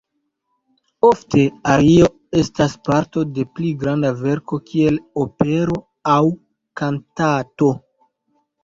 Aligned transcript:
Ofte 1.09 1.43
ario 1.73 2.07
estas 2.41 2.73
parto 2.89 3.27
de 3.37 3.45
pli 3.59 3.75
granda 3.85 4.13
verko 4.25 4.61
kiel 4.73 5.01
opero 5.27 5.79
aŭ 6.17 6.21
kantato. 6.83 7.73